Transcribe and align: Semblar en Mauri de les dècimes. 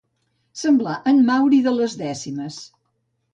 Semblar 0.61 0.93
en 1.11 1.19
Mauri 1.27 1.59
de 1.67 1.75
les 1.81 1.97
dècimes. 2.01 2.59